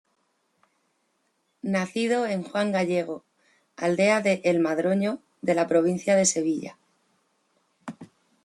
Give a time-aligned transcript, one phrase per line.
[1.75, 3.23] Nacido en Juan Gallego,
[3.75, 6.75] aldea de El Madroño, de la provincia de Sevilla.